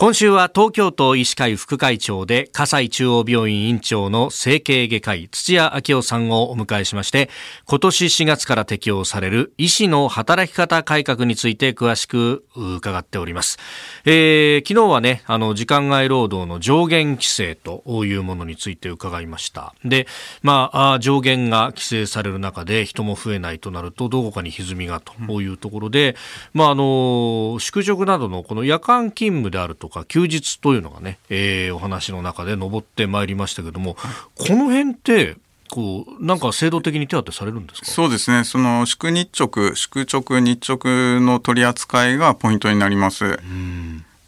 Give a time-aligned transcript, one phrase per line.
[0.00, 7.28] 今週は東京都医師会副会長で葛西中央病院院長の整形外科医土屋昭夫さんをお迎えしまして
[7.66, 13.58] 今年4月から適用される医師の働き方改革について詳しく伺っております、
[14.06, 19.74] えー、昨日はねあの時間外労働の上限規制というものについて伺いました。
[19.84, 20.06] で
[20.40, 26.16] まあ上限が規制される中で人も増えないとなるとどこかに歪みがというところで、
[26.54, 33.96] まああの宿直などのこの夜間勤務であるとか休日というのがね、えー、お話の中で上ってまいりましたけども、
[34.36, 35.36] この辺って
[35.68, 37.86] こうなんか制度的に手当てされるんですか？
[37.86, 38.44] そうですね。
[38.44, 43.38] その宿日直宿直日直の取り扱いがポイントになります、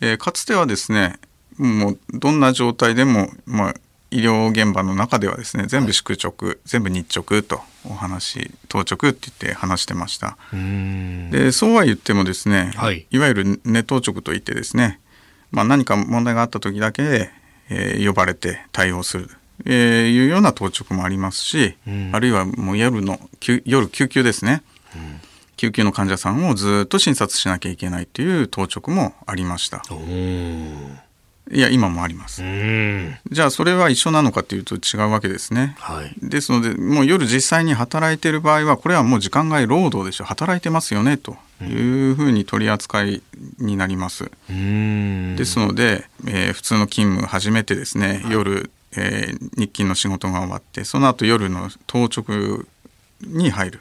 [0.01, 1.19] えー、かつてはですね
[1.59, 3.75] もうどんな状態でも、まあ、
[4.11, 10.39] 医療現場の中ではですね全部宿直、はい、全部日直とお話当直って言って話してました。
[10.53, 15.01] でそうは言ってもですね、はい、いわゆるネ当直といってですね
[15.53, 17.31] まあ、何か問題があった時だけ、
[17.71, 19.29] えー、呼ばれて対応する、
[19.65, 23.21] えー、いうような当直もありますし、うん、あるいはもう夜の
[23.65, 24.63] 夜救急ですね、
[24.97, 25.21] うん、
[25.57, 29.83] 救急の患者さんをずっと診察しなきゃいけないという当直もありました。
[31.53, 32.43] いや今もあります。
[33.31, 35.77] じゃあそれは一緒なのかというと違うわけですね。
[35.79, 43.23] はい、ですのでもう夜実際に働いている場合はこれはもう時間外労働でしょ働いてますよねというふうに取り扱い
[43.59, 44.31] になります。
[44.49, 52.65] ですので、えー、普通の勤務始めてですね、はい、夜、えー、日勤の仕事が終わってその後夜の当直
[53.21, 53.81] に入る。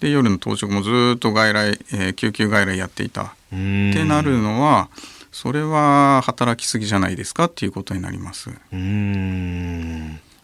[0.00, 4.88] で夜の当直もずっと外来、えー、救急外来やっていたってなるのは
[5.32, 8.50] それは働きすぎじゃないですかっていうことになります。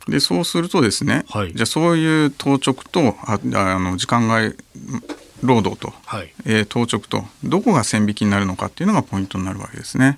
[0.08, 4.56] でそうするとですね、はい、じゃあそういう当直とああの時間外
[5.42, 10.16] 労働と、はい、えー、当直とどこが線引きになるのかっていうのがポイントになるわけですね。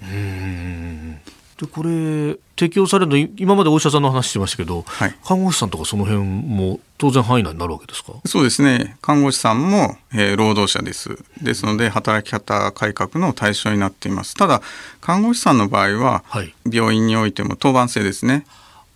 [1.61, 8.15] でこれ適用されるの今までお医者さんの話してましたけど、はい、看護師さんとかその辺も当然範囲内になるわけですか？
[8.25, 8.97] そうですね。
[9.03, 11.19] 看護師さんも、えー、労働者です。
[11.43, 14.35] ですので働き方改革の対象になっています。
[14.35, 14.63] ただ
[15.01, 18.47] 看護師さんの場合は、はい、病院においても当番制ですね。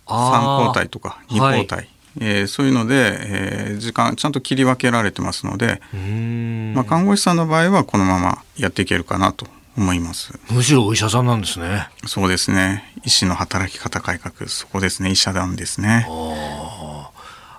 [0.07, 1.89] 3交代とか2交代、はい。
[2.19, 5.81] えー、そういうので、えー、時間ちゃんと切り分けられてますので、
[6.73, 9.47] まあ、看護師さんの場合はこのままやっていけるかなと
[9.77, 10.39] 思います。
[10.49, 11.89] むしろお医者さんなんですね。
[12.05, 12.93] そうですね。
[13.03, 15.11] 医師の働き方改革そこですね。
[15.11, 16.07] 医者なんですね。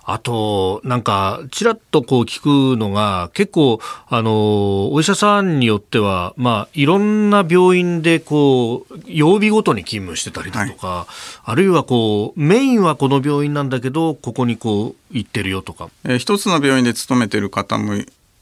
[0.09, 15.91] あと、なんか、ちらっとこう聞くのが、結構、あの、お医者さんによっては、まあ、いろんな病院で、こう、曜日ごとに勤務してたりだとか、はい、あるいはこう、メインはこの病院なんだけど、ここにこう、行ってるよとか。
[16.05, 17.95] えー、一つの病院で勤めてる方も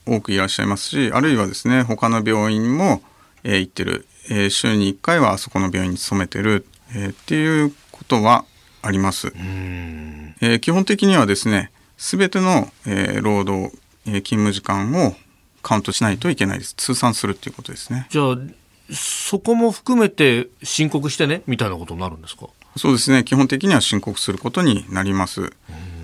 [0.05, 3.01] 多くいらっしゃいますし、あるいはですね、他の病院も、
[3.45, 8.45] えー、行ってる、えー、週に1回はあそこの病院に勤めてる、えー、っていうことは
[8.83, 9.33] あります。
[9.37, 13.75] えー、基本的にはですね全ての、えー、労働、
[14.07, 15.15] えー、勤務時間を
[15.63, 16.75] カウントしないといけないです。
[16.75, 18.07] 通算するっていうことですね。
[18.11, 18.37] じゃあ
[18.93, 22.49] そこも含めて申告してねみたいなことになるんですか？
[22.77, 23.25] そうですね。
[23.25, 25.53] 基本的には申告することになります。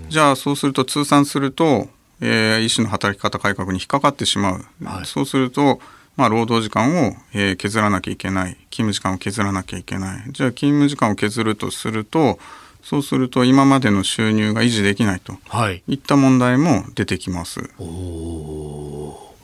[0.09, 1.89] じゃあそうすると通算すると、
[2.21, 5.79] えー、医師の働き方改革に引っかかってしまう、はい、そうすると
[6.17, 8.57] まあ、労働時間を、えー、削らなきゃいけない。
[8.69, 10.23] 勤務時間を削らなきゃいけない。
[10.31, 12.39] じゃあ勤務時間を削るとすると
[12.83, 17.69] そうすると今までの収入が維持できないと、はい、いった問題も出てきます。
[17.79, 19.35] お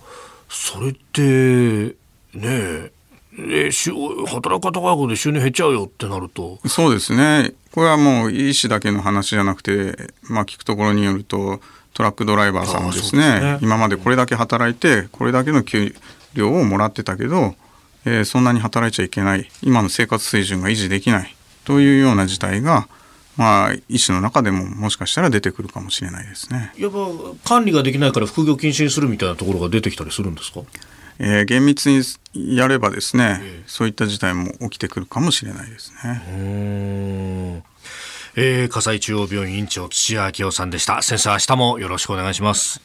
[0.49, 1.95] それって
[2.33, 2.91] ね
[3.39, 6.57] え働き方改革で収入減っちゃうよってなると。
[6.67, 7.53] そうですね。
[7.71, 11.61] これはもう医師だけの話じゃなくて、まあ、聞くところによると
[11.93, 15.95] トラックドライバーさんもですね、ね、今までこれだけ働いてこれだけの給
[16.33, 17.55] 料をもらってたけど、
[18.05, 22.87] えー、そんなに働いちゃいけない今の生活水準が維持できないというような事態が
[23.37, 26.73] まあ、医師の中でももしかしたら出てくるかもしれないですね。
[26.75, 26.97] やっぱ
[27.43, 30.61] 管理ができないから副業禁止にするみたいなところが出てきたりするんですか？
[31.19, 36.23] えー、厳密にやればですね、えー、そういった事態も起きてくるかもしれないですね。
[38.35, 41.03] えー、葛西中央病院院長土屋明夫さんでした。
[41.03, 42.81] 先生、明日もよろしくお願いします。